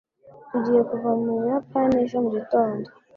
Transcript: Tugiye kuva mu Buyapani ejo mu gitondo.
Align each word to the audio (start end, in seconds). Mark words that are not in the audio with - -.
Tugiye 0.49 0.81
kuva 0.89 1.09
mu 1.21 1.31
Buyapani 1.39 1.95
ejo 2.03 2.17
mu 2.23 2.29
gitondo. 2.35 2.87